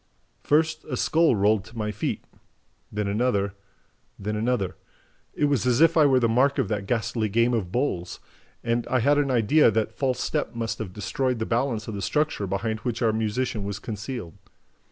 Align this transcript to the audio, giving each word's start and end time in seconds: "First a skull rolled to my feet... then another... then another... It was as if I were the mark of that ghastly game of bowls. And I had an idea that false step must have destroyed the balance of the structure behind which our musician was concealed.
"First 0.41 0.83
a 0.85 0.97
skull 0.97 1.35
rolled 1.35 1.63
to 1.65 1.77
my 1.77 1.91
feet... 1.91 2.23
then 2.91 3.07
another... 3.07 3.53
then 4.17 4.35
another... 4.35 4.75
It 5.35 5.45
was 5.45 5.67
as 5.67 5.79
if 5.79 5.95
I 5.95 6.07
were 6.07 6.19
the 6.19 6.27
mark 6.27 6.57
of 6.57 6.69
that 6.69 6.87
ghastly 6.87 7.29
game 7.29 7.53
of 7.53 7.71
bowls. 7.71 8.19
And 8.63 8.87
I 8.87 8.97
had 9.01 9.19
an 9.19 9.29
idea 9.29 9.69
that 9.69 9.93
false 9.99 10.19
step 10.19 10.55
must 10.55 10.79
have 10.79 10.91
destroyed 10.91 11.37
the 11.37 11.45
balance 11.45 11.87
of 11.87 11.93
the 11.93 12.01
structure 12.01 12.47
behind 12.47 12.79
which 12.79 13.03
our 13.03 13.13
musician 13.13 13.63
was 13.63 13.77
concealed. 13.77 14.33